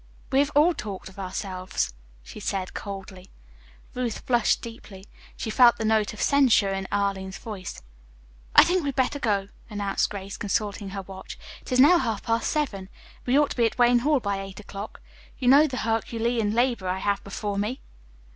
We 0.31 0.39
have 0.39 0.49
all 0.55 0.73
talked 0.73 1.09
of 1.09 1.19
ourselves," 1.19 1.93
she 2.23 2.39
said 2.39 2.73
coldly. 2.73 3.29
Ruth 3.93 4.21
flushed 4.25 4.63
deeply. 4.63 5.05
She 5.37 5.51
felt 5.51 5.77
the 5.77 5.85
note 5.85 6.11
of 6.11 6.19
censure 6.19 6.71
in 6.73 6.87
Arline's 6.91 7.37
voice. 7.37 7.83
"I 8.55 8.63
think 8.63 8.81
we 8.81 8.87
had 8.87 8.95
better 8.95 9.19
go," 9.19 9.49
announced 9.69 10.09
Grace, 10.09 10.37
consulting 10.37 10.89
her 10.89 11.03
watch. 11.03 11.37
"It 11.61 11.71
is 11.71 11.79
now 11.79 11.99
half 11.99 12.23
past 12.23 12.49
seven. 12.49 12.89
We 13.27 13.37
ought 13.37 13.51
to 13.51 13.57
be 13.57 13.67
at 13.67 13.77
Wayne 13.77 13.99
Hall 13.99 14.19
by 14.19 14.39
eight 14.41 14.59
o'clock. 14.59 15.01
You 15.37 15.47
know 15.47 15.67
the 15.67 15.77
Herculean 15.77 16.49
labor 16.49 16.87
I 16.87 16.97
have 16.97 17.23
before 17.23 17.59
me." 17.59 17.79